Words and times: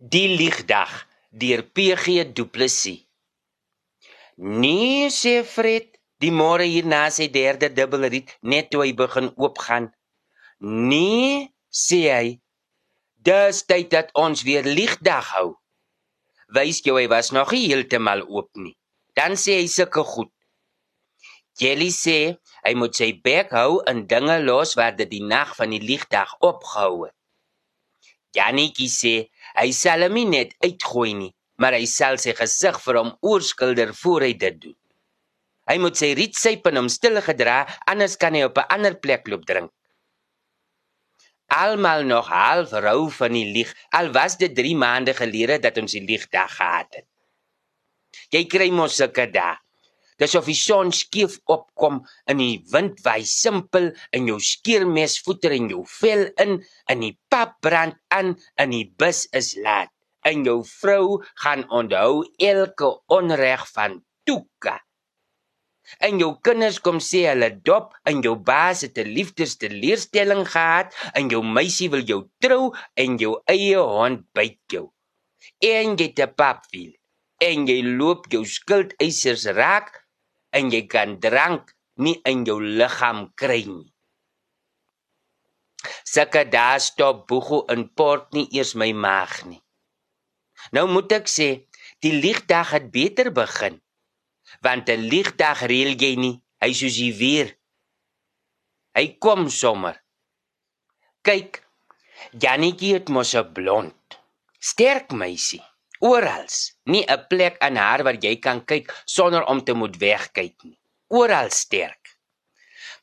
Die 0.00 0.28
liegdag 0.32 1.06
deur 1.28 1.60
PG 1.62 2.32
Du 2.32 2.46
Plessis. 2.48 3.04
Nee, 4.36 5.10
sê 5.12 5.42
Fred, 5.44 5.90
die 6.24 6.30
môre 6.32 6.64
hierna 6.64 7.02
sy 7.12 7.26
derde 7.28 7.68
dubbelriet 7.68 8.32
net 8.40 8.70
toe 8.72 8.86
hy 8.86 8.94
begin 8.96 9.28
oopgaan. 9.36 9.90
Nee, 10.64 11.50
sê 11.68 12.00
hy. 12.08 12.32
Dis 13.20 13.60
tyd 13.68 13.92
dat 13.92 14.08
ons 14.16 14.40
weer 14.48 14.64
liegdag 14.64 15.34
hou. 15.36 15.52
Wys 16.56 16.80
jou 16.80 16.96
hy 16.96 17.04
was 17.12 17.28
nog 17.36 17.52
nie 17.52 17.66
heeltemal 17.68 18.24
oop 18.24 18.48
nie. 18.56 18.78
Dan 19.12 19.36
sê 19.36 19.60
hy 19.60 19.68
sulke 19.68 20.00
goed. 20.14 20.32
Jelly 21.60 21.92
sê 21.92 22.18
hy 22.64 22.72
moet 22.72 22.96
sy 22.96 23.12
bek 23.20 23.52
hou 23.52 23.82
en 23.84 24.06
dinge 24.08 24.40
los 24.48 24.78
waar 24.80 24.96
dit 24.96 25.12
die 25.12 25.26
nag 25.28 25.52
van 25.60 25.76
die 25.76 25.84
liegdag 25.84 26.38
opgehou 26.40 27.04
het. 27.04 27.16
Janetjie 28.32 28.88
sê 28.88 29.14
hy 29.60 29.72
sal 29.76 30.06
hom 30.06 30.16
net 30.30 30.54
uitgooi 30.64 31.12
nie, 31.14 31.32
maar 31.60 31.76
hy 31.76 31.86
sal 31.86 32.18
sy 32.18 32.32
gesig 32.38 32.78
vir 32.84 32.98
hom 33.00 33.12
oorskilder 33.20 33.92
voor 34.02 34.24
hy 34.26 34.32
dit 34.44 34.56
doen. 34.62 34.76
Hy 35.70 35.76
moet 35.78 35.98
sy 36.00 36.14
rietsyp 36.18 36.66
in 36.70 36.80
hom 36.80 36.88
stil 36.90 37.20
gedra, 37.22 37.62
anders 37.86 38.16
kan 38.16 38.34
hy 38.34 38.42
op 38.48 38.58
'n 38.58 38.70
ander 38.74 38.96
plek 38.96 39.28
loop 39.28 39.44
drink. 39.46 39.70
Almal 41.50 42.04
nog 42.04 42.28
half 42.28 42.72
rou 42.72 43.10
van 43.10 43.32
die 43.32 43.52
lieg, 43.52 43.74
al 43.90 44.12
was 44.12 44.36
dit 44.38 44.54
3 44.54 44.76
maande 44.76 45.14
gelede 45.14 45.58
dat 45.58 45.78
ons 45.78 45.92
die 45.92 46.06
liegdag 46.06 46.56
gehad 46.56 46.94
het. 46.94 47.06
Jy 48.30 48.44
kry 48.46 48.70
mos 48.70 48.96
sulke 48.96 49.26
dae. 49.30 49.56
Dis 50.20 50.34
of 50.36 50.44
die 50.50 50.58
son 50.58 50.90
skief 50.92 51.38
opkom 51.48 52.02
in 52.28 52.40
die 52.42 52.58
wind 52.72 52.98
waai 53.06 53.24
simpel 53.24 53.86
in 54.16 54.26
jou 54.28 54.36
skeermesvoeter 54.44 55.54
en 55.56 55.70
jou 55.72 55.80
vel 55.94 56.26
in 56.44 56.58
in 56.92 57.04
die 57.06 57.14
pap 57.32 57.54
brand 57.64 57.96
aan 58.12 58.34
in 58.60 58.74
die 58.74 58.84
bus 59.00 59.24
is 59.40 59.54
laat. 59.64 59.88
En 60.28 60.44
jou 60.44 60.58
vrou 60.68 61.22
gaan 61.44 61.64
onthou 61.72 62.26
elke 62.50 62.90
onreg 63.16 63.64
van 63.72 63.96
toeka. 64.28 64.76
En 66.04 66.20
jou 66.20 66.34
kinders 66.44 66.82
kom 66.84 67.00
sê 67.00 67.24
hulle 67.30 67.48
dop 67.70 67.96
en 68.10 68.20
jou 68.26 68.36
baas 68.50 68.84
het 68.84 69.00
'n 69.00 69.14
liefdesteleurstelling 69.16 70.44
gehad 70.52 70.92
en 71.16 71.32
jou 71.32 71.42
meisie 71.42 71.88
wil 71.88 72.04
jou 72.12 72.20
trou 72.44 72.76
en 72.94 73.16
jou 73.16 73.32
eie 73.48 73.80
hond 73.80 74.28
byt 74.36 74.60
jou. 74.68 74.86
En 75.64 75.96
jy 75.96 76.12
te 76.12 76.26
pap 76.26 76.68
wil 76.76 76.92
en 77.40 77.66
jy 77.66 77.80
loop 77.82 78.28
jou 78.28 78.44
skuldeisers 78.44 79.48
raak 79.56 79.96
en 80.56 80.70
jy 80.72 80.82
kan 80.90 81.18
drank 81.22 81.74
nie 82.04 82.18
in 82.30 82.44
jou 82.48 82.58
liggaam 82.60 83.28
kry 83.38 83.62
nie. 83.68 83.88
Sulke 86.04 86.44
dae 86.54 86.80
stop 86.82 87.26
boego 87.28 87.62
in 87.74 87.86
port 87.96 88.32
nie 88.36 88.48
eers 88.56 88.74
my 88.74 88.90
maag 88.92 89.36
nie. 89.48 89.62
Nou 90.76 90.86
moet 90.90 91.12
ek 91.20 91.30
sê, 91.30 91.48
die 92.04 92.12
liegdag 92.12 92.74
het 92.76 92.90
beter 92.92 93.30
begin. 93.32 93.80
Want 94.64 94.90
'n 94.90 95.08
liegdag 95.12 95.64
reël 95.70 95.94
jy 96.02 96.14
nie, 96.16 96.36
hy 96.62 96.70
soos 96.74 96.96
hy 97.00 97.10
weer. 97.22 97.48
Hy 98.96 99.06
kom 99.24 99.48
sommer. 99.48 99.96
Kyk, 101.22 101.62
Janetjie 102.42 102.94
het 102.94 103.08
mos 103.08 103.34
'n 103.34 103.52
blond, 103.52 104.20
sterk 104.58 105.12
meisie 105.12 105.69
orals, 106.00 106.74
nie 106.84 107.04
'n 107.04 107.26
plek 107.28 107.56
aan 107.60 107.76
haar 107.76 108.02
waar 108.04 108.18
jy 108.20 108.36
kan 108.36 108.64
kyk 108.64 108.92
sonder 109.04 109.44
om 109.44 109.64
te 109.64 109.72
moet 109.72 109.96
wegkyk 109.96 110.56
nie. 110.64 110.78
Oral 111.08 111.50
sterk. 111.50 112.18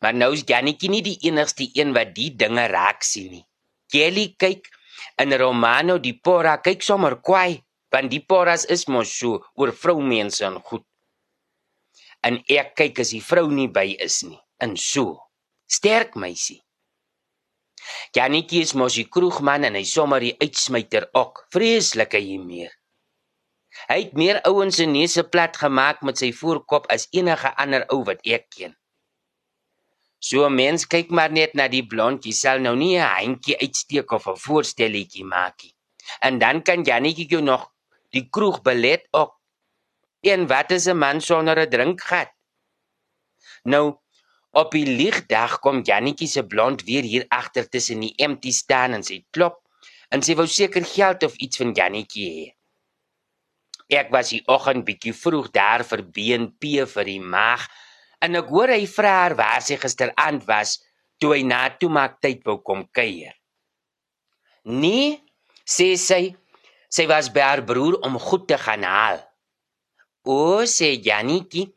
Maar 0.01 0.13
nou 0.13 0.33
is 0.33 0.43
Jannetjie 0.45 0.89
nie 0.89 1.01
die 1.01 1.17
enigste 1.29 1.69
een 1.73 1.93
wat 1.93 2.13
die 2.15 2.35
dinge 2.35 2.67
raak 2.67 3.03
sien 3.03 3.31
nie. 3.31 3.45
Kelly 3.91 4.35
kyk 4.37 4.69
in 5.17 5.33
Romano 5.33 5.97
die 5.97 6.19
Pora 6.19 6.57
kyk 6.57 6.81
sommer 6.81 7.17
kwaai, 7.21 7.63
want 7.91 8.11
die 8.11 8.21
Poras 8.21 8.65
is 8.65 8.85
mos 8.87 9.11
so 9.19 9.43
oor 9.55 9.73
vroumense 9.73 10.45
en 10.45 10.59
goed. 10.61 10.85
En 12.23 12.41
ek 12.49 12.75
kyk 12.75 12.99
as 12.99 13.13
die 13.15 13.23
vrou 13.23 13.47
nie 13.51 13.69
by 13.71 13.95
is 14.03 14.23
nie. 14.23 14.39
En 14.59 14.75
so. 14.77 15.17
Sterk 15.67 16.15
meisie. 16.15 16.61
Jannetjie 18.15 18.63
is 18.65 18.73
mos 18.73 18.97
die 18.97 19.07
kroegman 19.07 19.67
en 19.67 19.77
hy 19.77 19.83
sommer 19.87 20.23
die 20.23 20.35
uitsmyter 20.41 21.09
ook. 21.13 21.45
Vreeslike 21.53 22.19
hiermee. 22.23 22.69
Hy 23.87 23.99
het 24.01 24.13
meer 24.13 24.41
ouens 24.49 24.75
se 24.75 24.85
neuse 24.85 25.23
plat 25.23 25.57
gemaak 25.57 26.01
met 26.01 26.17
sy 26.17 26.31
voorkop 26.33 26.89
as 26.93 27.07
enige 27.11 27.53
ander 27.61 27.85
ou 27.93 28.03
wat 28.09 28.25
ek 28.25 28.49
ken. 28.55 28.75
So 30.19 30.45
'n 30.45 30.55
mens 30.55 30.85
kyk 30.93 31.09
maar 31.09 31.31
net 31.31 31.53
na 31.53 31.67
die 31.67 31.85
blondjie, 31.85 32.33
sal 32.33 32.59
nou 32.59 32.75
nie 32.75 32.97
'n 32.97 33.09
handjie 33.17 33.57
uitsteek 33.61 34.11
of 34.11 34.27
'n 34.27 34.35
voorstelletjie 34.45 35.25
maak 35.25 35.63
nie. 35.63 35.75
En 36.21 36.39
dan 36.39 36.61
kan 36.63 36.83
Jannetjie 36.83 37.27
jou 37.27 37.41
nog 37.41 37.71
die 38.09 38.27
kroeg 38.29 38.61
belet 38.61 39.07
ook. 39.11 39.33
En 40.21 40.47
wat 40.47 40.71
is 40.71 40.87
'n 40.87 40.97
man 40.97 41.21
sonder 41.21 41.59
'n 41.59 41.69
drinkgat? 41.69 42.31
Nou 43.63 43.99
op 44.51 44.71
die 44.71 44.85
ligdag 44.85 45.59
kom 45.59 45.83
Jannetjie 45.83 46.27
se 46.27 46.43
blond 46.43 46.83
weer 46.83 47.03
hier 47.03 47.25
agter 47.27 47.69
tussen 47.69 47.99
die 47.99 48.15
empty 48.15 48.51
staan 48.51 48.93
en 48.93 49.03
sy 49.03 49.25
klop 49.29 49.61
en 50.09 50.21
sy 50.21 50.35
wou 50.35 50.47
seker 50.47 50.85
geld 50.85 51.23
of 51.23 51.35
iets 51.35 51.57
van 51.57 51.73
Jannetjie 51.73 52.29
hê. 52.31 52.56
Ek 53.87 54.09
was 54.11 54.33
die 54.35 54.43
oggend 54.51 54.83
bietjie 54.87 55.13
vroeg 55.15 55.47
daar 55.55 55.83
vir 55.87 56.03
BNP 56.03 56.83
vir 56.91 57.07
die 57.07 57.21
maag 57.23 57.67
en 58.23 58.35
ek 58.35 58.49
hoor 58.51 58.73
hy 58.73 58.83
vra 58.91 59.13
haar 59.21 59.35
waar 59.39 59.63
sy 59.63 59.77
gisteraand 59.79 60.43
was 60.49 60.77
toe 61.21 61.31
hy 61.37 61.43
na 61.47 61.67
toe 61.71 61.89
maak 61.89 62.19
tyd 62.21 62.43
wou 62.45 62.59
kom 62.59 62.83
kuier. 62.91 63.33
Nee, 64.67 65.15
sê 65.63 65.93
sy, 65.95 66.35
sy 66.91 67.07
was 67.07 67.31
by 67.31 67.45
haar 67.45 67.63
broer 67.63 67.95
om 68.03 68.19
goed 68.19 68.47
te 68.51 68.59
gaan 68.59 68.83
haal. 68.83 69.23
O, 70.27 70.67
sê 70.67 70.97
Janetjie, 70.99 71.69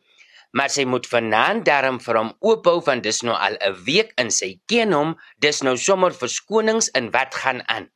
maar 0.50 0.72
sy 0.75 0.82
moet 0.82 1.06
vanaand 1.06 1.62
daarom 1.69 2.00
vir 2.03 2.19
hom 2.19 2.32
oophou 2.43 2.81
want 2.87 3.06
dis 3.06 3.22
nou 3.22 3.37
al 3.38 3.54
'n 3.62 3.78
week 3.87 4.10
in 4.19 4.34
sy 4.34 4.59
ken 4.66 4.93
hom, 4.93 5.15
dis 5.38 5.62
nou 5.62 5.76
sommer 5.76 6.10
verskonings 6.10 6.91
in 6.99 7.10
wat 7.15 7.34
gaan 7.34 7.62
aan. 7.69 7.87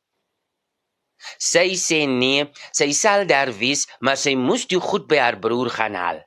Sy 1.39 1.75
sê 1.79 2.05
nee, 2.07 2.45
sy 2.71 2.91
sal 2.93 3.25
daar 3.29 3.51
wees, 3.59 3.85
maar 3.99 4.17
sy 4.19 4.35
moes 4.35 4.65
toe 4.69 4.81
goed 4.81 5.07
by 5.11 5.19
haar 5.23 5.37
broer 5.41 5.69
gaan 5.77 5.95
haal. 5.99 6.19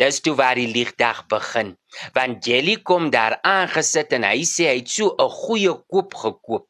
Dis 0.00 0.20
toe 0.24 0.34
waar 0.34 0.56
die 0.56 0.70
liegdag 0.72 1.26
begin, 1.30 1.74
want 2.16 2.46
Jelly 2.46 2.78
kom 2.88 3.10
daar 3.12 3.36
aangesit 3.46 4.14
en 4.16 4.24
hy 4.24 4.40
sê 4.48 4.70
hy 4.70 4.78
het 4.80 4.88
so 4.88 5.14
'n 5.18 5.30
goeie 5.40 5.74
koop 5.90 6.14
gekoop. 6.22 6.64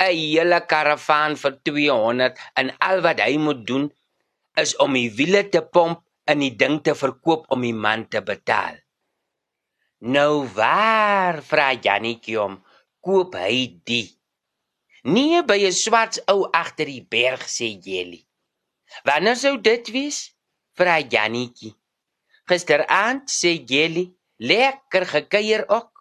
'n 0.00 0.12
Hele 0.14 0.60
karavaan 0.70 1.36
vir 1.42 1.54
200 1.64 2.36
en 2.60 2.76
al 2.88 3.00
wat 3.06 3.20
hy 3.20 3.36
moet 3.38 3.66
doen 3.66 3.90
is 4.62 4.76
om 4.84 4.92
die 4.92 5.10
wiele 5.10 5.42
te 5.48 5.62
pomp 5.62 6.04
en 6.26 6.38
die 6.44 6.54
ding 6.62 6.82
te 6.84 6.94
verkoop 6.94 7.46
om 7.54 7.60
die 7.62 7.74
man 7.74 8.08
te 8.08 8.20
betaal. 8.20 8.76
Nou 10.00 10.46
waar, 10.54 11.42
vra 11.42 11.72
Jannetjie 11.72 12.38
hom, 12.38 12.60
koop 13.00 13.34
hy 13.34 13.80
die 13.84 14.17
Nee, 15.02 15.42
by 15.46 15.58
'n 15.66 15.72
swart 15.72 16.18
ou 16.26 16.48
agter 16.50 16.86
die 16.86 17.06
berg 17.06 17.46
sê 17.46 17.78
Jelly. 17.78 18.26
Wanneer 19.04 19.36
sou 19.36 19.56
dit 19.58 19.88
wees? 19.94 20.34
Vra 20.74 20.98
Jannetjie. 21.00 21.74
Gisteraand 22.48 23.28
sê 23.30 23.62
Jelly, 23.70 24.14
lekker 24.38 25.06
gekuier 25.06 25.64
ook. 25.68 25.92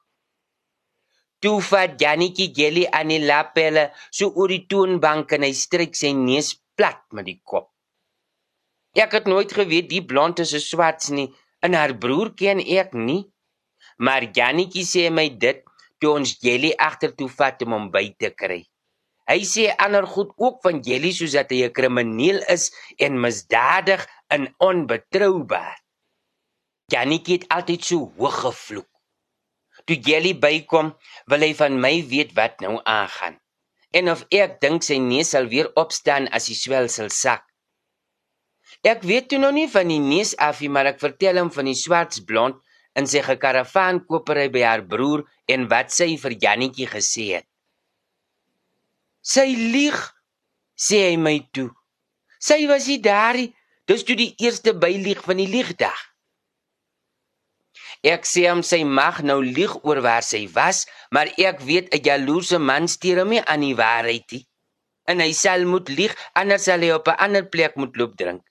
Toe 1.40 1.62
vat 1.62 2.00
Jannetjie 2.02 2.52
Jelly 2.56 2.86
aan 2.90 3.10
die 3.14 3.22
lapelle 3.22 3.92
so 4.10 4.32
oor 4.34 4.50
die 4.50 4.66
toonbank 4.66 5.32
en 5.32 5.46
hy 5.46 5.54
stryk 5.54 5.96
sy 5.96 6.14
neus 6.14 6.56
plat 6.76 7.04
met 7.12 7.26
die 7.26 7.42
kop. 7.44 7.70
Ek 8.98 9.14
het 9.14 9.28
nooit 9.30 9.52
geweet 9.54 9.90
die 9.90 10.02
blonde 10.02 10.42
is 10.42 10.56
so 10.56 10.60
swart 10.60 11.10
nie 11.14 11.30
en 11.62 11.78
haar 11.78 11.94
broer 11.94 12.34
ken 12.34 12.60
ek 12.60 12.96
nie. 12.98 13.28
Maar 13.98 14.32
Jannetjie 14.34 14.86
sê 14.86 15.10
my 15.14 15.30
dit 15.30 15.62
toe 16.02 16.16
ons 16.18 16.34
Jelly 16.42 16.74
agtertoe 16.78 17.30
vat 17.30 17.62
om 17.66 17.78
hom 17.78 17.92
by 17.94 18.10
te 18.18 18.34
kry. 18.34 18.64
Hy 19.28 19.44
sê 19.44 19.66
ander 19.76 20.06
goed 20.08 20.32
ook 20.40 20.62
van 20.64 20.80
Jelly 20.88 21.12
soos 21.12 21.34
dat 21.36 21.50
hy 21.52 21.66
'n 21.68 21.76
krimineel 21.78 22.40
is 22.56 22.72
en 23.06 23.20
misdadig 23.20 24.08
en 24.34 24.48
onbetroubaar. 24.70 25.76
Jannetjie 26.92 27.36
het 27.38 27.50
altyd 27.52 27.84
so 27.84 28.14
hoog 28.18 28.38
gevloek. 28.44 28.88
Toe 29.86 29.98
Jelly 30.08 30.34
bykom, 30.40 30.96
wil 31.28 31.42
hy 31.44 31.54
van 31.56 31.80
my 31.80 31.96
weet 32.08 32.32
wat 32.40 32.60
nou 32.64 32.80
aangaan. 32.84 33.36
En 33.92 34.10
of 34.12 34.24
ek 34.32 34.62
dink 34.64 34.84
sy 34.84 34.98
neus 34.98 35.30
sal 35.36 35.48
weer 35.52 35.72
opstaan 35.76 36.28
as 36.28 36.48
die 36.48 36.56
swelsel 36.56 37.10
sak. 37.10 37.44
Ek 38.84 39.04
weet 39.04 39.28
toe 39.30 39.40
nog 39.40 39.54
nie 39.58 39.68
van 39.68 39.88
die 39.88 40.00
neus 40.00 40.36
af 40.38 40.62
nie, 40.62 40.70
maar 40.70 40.86
ek 40.86 41.00
vertel 41.04 41.40
hom 41.42 41.52
van 41.52 41.66
die 41.66 41.76
swarts 41.76 42.24
blond 42.24 42.56
in 42.96 43.08
sy 43.08 43.20
karavaan 43.44 44.06
kopery 44.08 44.48
by 44.50 44.64
haar 44.64 44.84
broer 44.88 45.26
en 45.48 45.68
wat 45.72 45.92
sy 45.92 46.16
vir 46.18 46.40
Jannetjie 46.40 46.88
gesê 46.88 47.28
het. 47.36 47.48
Sy 49.34 49.48
lieg, 49.76 49.98
sê 50.88 51.00
hy 51.10 51.16
my 51.20 51.38
toe. 51.54 51.70
Sy 52.40 52.60
was 52.72 52.88
nie 52.88 53.02
daar 53.04 53.36
nie. 53.40 53.50
Dis 53.88 54.04
toe 54.08 54.16
die 54.20 54.34
eerste 54.44 54.74
bylieg 54.84 55.24
van 55.28 55.40
die 55.42 55.50
liegdag. 55.52 56.00
Ek 58.04 58.28
sê 58.30 58.46
hom 58.50 58.62
sy 58.64 58.84
mag 58.84 59.24
nou 59.26 59.40
lieg 59.44 59.74
oor 59.84 60.00
waar 60.06 60.24
sy 60.24 60.46
was, 60.56 60.86
maar 61.12 61.32
ek 61.50 61.64
weet 61.70 61.88
'n 61.94 62.04
jaloerse 62.08 62.60
man 62.60 62.88
steur 62.88 63.24
hom 63.24 63.32
nie 63.34 63.44
aan 63.44 63.64
die 63.66 63.76
waarheid 63.76 64.28
nie. 64.32 64.46
en 65.08 65.24
hy 65.24 65.32
sal 65.36 65.64
moet 65.72 65.90
lieg 65.98 66.14
anders 66.40 66.68
sal 66.68 66.84
hy 66.84 66.92
op 66.96 67.08
'n 67.08 67.20
ander 67.26 67.46
plek 67.54 67.76
moet 67.80 67.96
loop 68.00 68.18
drink. 68.20 68.44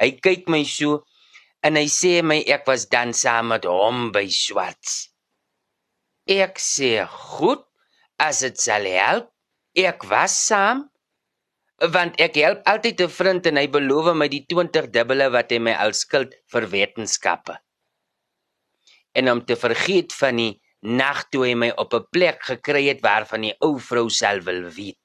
Hy 0.00 0.10
kyk 0.24 0.48
my 0.52 0.62
so 0.64 1.04
en 1.64 1.76
hy 1.80 1.88
sê 1.88 2.12
my 2.22 2.40
ek 2.56 2.66
was 2.68 2.86
dan 2.94 3.12
saam 3.22 3.48
met 3.52 3.64
hom 3.64 4.12
by 4.12 4.26
Swarts. 4.28 5.08
Ek 6.28 6.60
sê 6.60 6.92
goed 7.08 7.64
as 8.20 8.44
dit 8.44 8.60
sal 8.60 8.86
help. 8.86 9.30
Ek 9.76 10.04
was 10.10 10.36
saam 10.46 10.86
want 11.80 12.18
ek 12.20 12.36
help 12.36 12.66
altyd 12.68 13.00
'n 13.00 13.08
vriend 13.08 13.46
en 13.46 13.56
hy 13.56 13.66
beloof 13.66 14.12
my 14.14 14.28
die 14.28 14.44
20 14.44 14.90
dubbele 14.92 15.30
wat 15.32 15.50
hy 15.50 15.58
my 15.58 15.72
al 15.72 15.92
skuld 15.96 16.34
vir 16.52 16.68
wetenskappe. 16.68 17.56
En 19.16 19.30
om 19.30 19.40
te 19.44 19.56
vergeet 19.56 20.12
van 20.12 20.36
die 20.36 20.60
nag 20.82 21.28
toe 21.30 21.46
hy 21.46 21.54
my 21.54 21.70
op 21.76 21.94
'n 21.94 22.06
plek 22.12 22.42
gekry 22.42 22.88
het 22.88 23.00
waarvan 23.00 23.40
die 23.40 23.56
ou 23.60 23.78
vrou 23.78 24.08
self 24.10 24.44
wil 24.44 24.68
weet. 24.68 24.98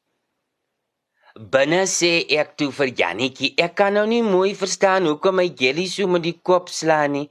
Binne 1.35 1.83
sê 1.83 2.25
ek 2.29 2.57
toe 2.57 2.71
vir 2.71 2.88
Jannetjie, 2.95 3.56
ek 3.57 3.75
kan 3.75 3.94
nou 3.94 4.06
nie 4.07 4.23
mooi 4.23 4.56
verstaan 4.56 5.06
hoekom 5.06 5.35
my 5.35 5.51
jelly 5.59 5.88
so 5.88 6.07
met 6.07 6.23
die 6.23 6.39
kop 6.39 6.69
slaan 6.69 7.11
nie, 7.11 7.29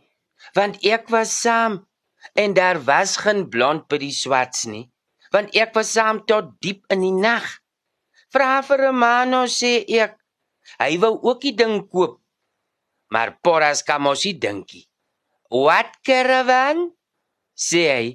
want 0.55 0.85
ek 0.85 1.09
was 1.09 1.41
saam 1.41 1.87
en 2.35 2.55
daar 2.55 2.79
was 2.85 3.17
geen 3.17 3.49
blond 3.49 3.89
by 3.89 3.99
die 3.99 4.13
swarts 4.13 4.67
nie, 4.67 4.91
want 5.35 5.55
ek 5.59 5.75
was 5.75 5.91
saam 5.97 6.23
tot 6.31 6.55
diep 6.63 6.87
in 6.95 7.03
die 7.03 7.15
nag. 7.27 7.47
Vra 8.31 8.63
vir 8.67 8.87
Romano 8.87 9.45
sê 9.51 9.83
ek, 10.03 10.15
hy 10.79 10.93
wou 11.03 11.15
ook 11.19 11.41
die 11.43 11.57
ding 11.59 11.81
koop. 11.91 12.21
Maar 13.11 13.37
Porras 13.43 13.83
kan 13.87 14.03
mos 14.03 14.25
nie 14.27 14.39
dinkie. 14.39 14.87
Wat 15.51 15.91
caravan? 16.07 16.89
sê 17.55 17.83
hy. 17.89 18.07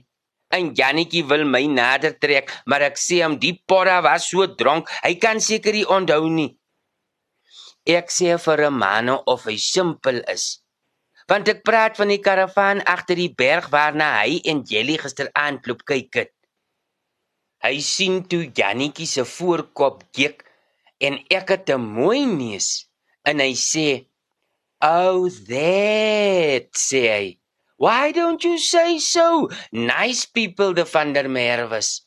En 0.52 0.72
Jannetjie 0.76 1.24
wil 1.30 1.46
my 1.46 1.62
nader 1.70 2.16
trek, 2.18 2.50
maar 2.66 2.82
ek 2.82 2.98
sê 2.98 3.22
hom 3.22 3.38
die 3.40 3.54
porra 3.70 4.00
was 4.02 4.26
so 4.32 4.48
dronk, 4.60 4.90
hy 5.06 5.14
kan 5.22 5.38
seker 5.40 5.78
nie 5.78 5.86
onthou 5.86 6.26
nie. 6.34 6.56
Ek 7.86 8.10
sê 8.12 8.34
vir 8.46 8.66
'n 8.66 8.74
man 8.74 9.10
of 9.34 9.46
hy 9.46 9.58
simpel 9.58 10.24
is. 10.28 10.62
Want 11.30 11.48
ek 11.48 11.64
praat 11.64 11.98
van 11.98 12.10
die 12.10 12.22
karavaan 12.28 12.82
agter 12.82 13.16
die 13.16 13.34
berg 13.44 13.70
waarna 13.70 14.10
hy 14.22 14.42
en 14.46 14.66
Jelly 14.66 14.98
gisteraand 14.98 15.68
loop 15.68 15.86
kyk 15.86 16.14
het. 16.16 16.34
Hy 17.60 17.80
sien 17.84 18.22
toe 18.32 18.46
Jannetjie 18.56 19.08
se 19.08 19.26
voorkop 19.28 20.06
kyk 20.16 20.46
en 21.04 21.20
ek 21.30 21.50
het 21.50 21.70
'n 21.70 21.82
mooi 21.82 22.26
neus 22.26 22.88
en 23.26 23.40
hy 23.40 23.54
sê, 23.54 24.06
"Oh, 24.82 25.28
that," 25.48 26.72
sê 26.74 27.02
hy. 27.16 27.40
Why 27.78 28.12
don't 28.12 28.44
you 28.44 28.58
say 28.58 29.00
so? 29.00 29.50
Nice 29.72 30.26
people 30.26 30.74
the 30.74 30.86
van 30.86 31.14
der 31.14 31.30
Merwes. 31.30 32.04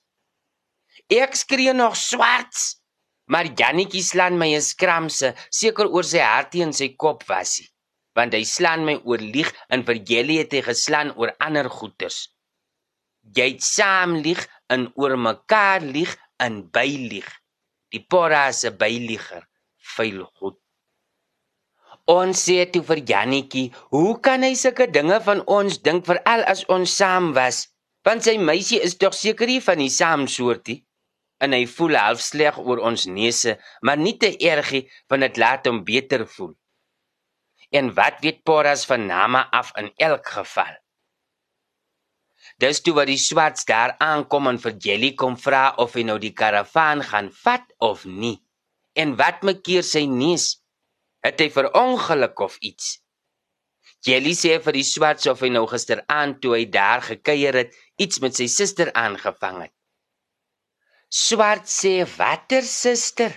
Ek 1.09 1.35
skree 1.37 1.73
nog 1.73 1.97
swarts. 1.97 2.81
Maar 3.25 3.47
Jannetjie 3.57 4.03
slaan 4.03 4.39
my 4.39 4.53
'n 4.55 4.61
skramse, 4.61 5.35
seker 5.51 5.89
oor 5.89 6.05
sy 6.05 6.19
hart 6.19 6.55
en 6.55 6.73
sy 6.73 6.89
kop 6.97 7.25
wasie. 7.29 7.69
Want 8.15 8.35
hy 8.35 8.45
slaan 8.45 8.85
my 8.85 9.01
oor 9.05 9.19
lieg 9.19 9.53
en 9.69 9.85
vir 9.85 9.97
Jelly 10.05 10.37
het 10.39 10.53
hy 10.53 10.63
geslaan 10.63 11.17
oor 11.17 11.35
ander 11.39 11.69
goeters. 11.71 12.29
Jy 13.23 13.57
saam 13.63 14.17
lieg 14.25 14.43
en 14.69 14.89
oor 14.99 15.17
mekaar 15.17 15.81
lieg 15.81 16.17
en 16.43 16.63
by 16.75 16.89
lieg. 17.11 17.29
Die 17.93 18.03
porra 18.03 18.51
se 18.53 18.73
bylieger, 18.75 19.45
vuil 19.97 20.25
goed. 20.41 20.59
Ons 22.11 22.41
sê 22.49 22.65
toe 22.67 22.83
vir 22.83 23.03
Jannetjie, 23.07 23.71
hoe 23.95 24.17
kan 24.21 24.43
hy 24.43 24.57
sulke 24.59 24.89
dinge 24.91 25.21
van 25.23 25.43
ons 25.47 25.79
dink 25.87 26.09
veral 26.09 26.43
as 26.51 26.65
ons 26.67 26.97
saam 26.99 27.31
was? 27.37 27.69
Want 28.03 28.27
sy 28.27 28.35
meisie 28.43 28.81
is 28.83 28.97
tog 28.99 29.15
seker 29.15 29.47
nie 29.47 29.61
van 29.63 29.79
die 29.79 29.93
saam 29.93 30.27
soortie. 30.27 30.81
En 31.39 31.55
hy 31.55 31.63
voel 31.71 31.95
half 31.99 32.23
sleg 32.23 32.59
oor 32.59 32.83
ons 32.83 33.07
neuse, 33.07 33.55
maar 33.87 34.01
nie 34.01 34.17
te 34.19 34.33
ergie 34.51 34.89
van 35.11 35.23
dit 35.23 35.39
laat 35.39 35.67
hom 35.71 35.85
beter 35.87 36.27
voel. 36.27 36.57
En 37.71 37.95
wat 37.95 38.19
weet 38.25 38.43
Porras 38.43 38.83
van 38.87 39.07
name 39.07 39.47
af 39.55 39.71
in 39.79 39.93
elk 39.97 40.27
geval? 40.27 40.75
Dis 42.63 42.79
toe 42.79 42.93
wat 42.95 43.09
die 43.11 43.19
swarts 43.19 43.65
daar 43.67 43.97
aankom 43.99 44.47
en 44.47 44.59
vir 44.63 44.77
Jelly 44.85 45.09
kom 45.19 45.35
vra 45.35 45.73
of 45.83 45.97
hy 45.99 46.05
nou 46.07 46.19
die 46.23 46.35
karavaan 46.37 47.03
gaan 47.03 47.33
vat 47.43 47.65
of 47.83 48.05
nie. 48.07 48.37
En 48.95 49.17
wat 49.19 49.43
maak 49.43 49.65
keer 49.67 49.83
sy 49.83 50.05
neus? 50.07 50.61
Het 51.27 51.43
hy 51.43 51.49
verongeluk 51.57 52.39
of 52.47 52.61
iets? 52.63 53.01
Jelly 54.07 54.37
sê 54.39 54.57
vir 54.63 54.79
die 54.79 54.87
swart 54.87 55.27
of 55.31 55.43
hy 55.43 55.51
nou 55.55 55.65
gisteraand 55.71 56.39
toe 56.43 56.55
hy 56.55 56.65
daar 56.71 57.03
gekuier 57.03 57.59
het, 57.65 57.75
iets 57.99 58.23
met 58.23 58.39
sy 58.39 58.47
suster 58.51 58.91
aangevang 58.99 59.65
het. 59.67 59.75
Swart 61.11 61.67
sê 61.71 62.01
watter 62.17 62.63
suster? 62.67 63.35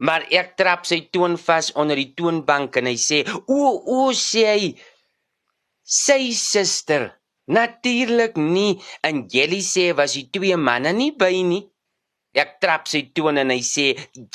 Maar 0.00 0.24
ek 0.32 0.56
trap 0.58 0.88
sy 0.88 1.04
toon 1.12 1.36
vas 1.40 1.70
onder 1.78 2.00
die 2.00 2.12
toonbank 2.16 2.80
en 2.80 2.88
hy 2.90 2.98
sê: 3.00 3.22
"O, 3.46 3.76
o, 3.76 4.12
sê 4.12 4.48
hy, 4.50 4.70
sy 5.84 6.32
suster." 6.36 7.12
Natuurlik 7.46 8.36
nie. 8.36 8.82
En 9.02 9.26
Jelly 9.28 9.60
sê 9.60 9.92
was 9.96 10.14
die 10.14 10.28
twee 10.30 10.56
manne 10.56 10.92
nie 10.92 11.12
by 11.12 11.32
nie. 11.42 11.64
Ek 12.32 12.60
trap 12.62 12.86
sy 12.88 13.02
toon 13.14 13.38
en 13.42 13.50
hy 13.50 13.60
sê: 13.60 13.86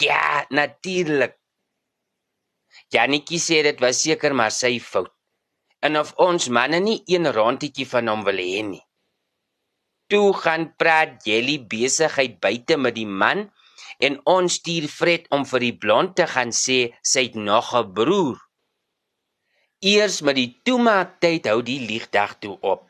"Ja, 0.01 0.45
natuurlik." 0.51 1.38
Jannetjie 2.94 3.39
sê 3.39 3.63
dit 3.63 3.80
was 3.80 4.01
seker 4.04 4.33
maar 4.33 4.51
sy 4.51 4.80
fout. 4.80 5.13
En 5.81 5.98
of 5.98 6.13
ons 6.18 6.50
manne 6.50 6.80
nie 6.80 7.01
een 7.07 7.31
rondetjie 7.31 7.88
van 7.88 8.07
hom 8.07 8.24
wil 8.24 8.38
hê 8.38 8.62
nie. 8.63 8.83
Toe 10.10 10.33
gaan 10.33 10.75
praat 10.80 11.25
Jelly 11.25 11.57
besigheid 11.68 12.39
buite 12.39 12.77
met 12.77 12.95
die 12.95 13.06
man 13.06 13.51
en 14.00 14.19
ons 14.25 14.53
stuur 14.60 14.88
Fred 14.88 15.27
om 15.36 15.45
vir 15.45 15.60
die 15.60 15.77
blond 15.77 16.15
te 16.15 16.27
gaan 16.27 16.53
sê 16.56 16.94
sy 17.03 17.27
het 17.27 17.36
nog 17.36 17.74
'n 17.75 17.94
broer. 17.94 18.38
Eers 19.80 20.21
met 20.21 20.36
die 20.36 20.51
toemaak 20.63 21.19
tyd 21.19 21.45
hou 21.45 21.62
die 21.62 21.80
liegdag 21.80 22.39
toe 22.39 22.57
op. 22.62 22.88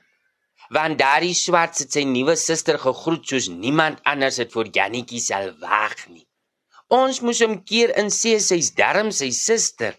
Want 0.76 1.00
daardie 1.00 1.36
swart 1.38 1.80
het 1.80 1.96
sy 1.96 2.04
nuwe 2.08 2.36
suster 2.36 2.80
gegroet 2.82 3.28
soos 3.30 3.48
niemand 3.52 4.02
anders 4.04 4.40
het 4.42 4.52
vir 4.52 4.72
Jannetjie 4.76 5.22
sal 5.24 5.54
wag 5.62 5.96
nie. 6.12 6.26
Ons 6.92 7.22
moes 7.24 7.40
hom 7.44 7.62
keer 7.68 7.94
in 8.00 8.12
sê 8.12 8.36
sy's 8.44 8.74
darm 8.76 9.12
sy 9.16 9.30
suster. 9.36 9.96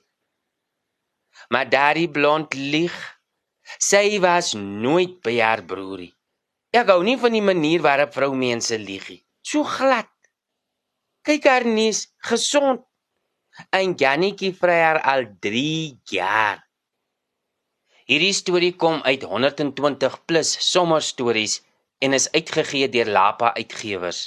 Maar 1.53 1.71
daardie 1.73 2.11
blond 2.13 2.55
lieg. 2.55 2.95
Sy 3.81 4.19
was 4.25 4.55
nooit 4.57 5.19
by 5.25 5.39
haar 5.41 5.65
broerie. 5.65 6.13
Ek 6.73 6.89
hou 6.93 7.01
nie 7.05 7.17
van 7.21 7.33
die 7.33 7.45
manier 7.45 7.85
waarop 7.85 8.13
vroumense 8.17 8.77
lieg 8.81 9.09
nie. 9.09 9.23
So 9.45 9.65
glad. 9.65 10.09
Kyk 11.25 11.49
haar 11.49 11.65
neus, 11.69 12.07
gesond. 12.25 12.85
En 13.73 13.97
Jannetjie 13.97 14.53
vry 14.57 14.79
haar 14.85 15.01
al 15.01 15.25
3 15.45 15.99
jaar. 16.13 16.68
Hierdie 18.09 18.33
storie 18.33 18.71
kom 18.73 19.03
uit 19.05 19.23
120 19.29 20.15
plus 20.25 20.55
sommer 20.65 21.03
stories 21.05 21.59
en 22.01 22.15
is 22.17 22.31
uitgegee 22.33 22.89
deur 22.89 23.11
Lapa 23.13 23.51
Uitgewers. 23.53 24.21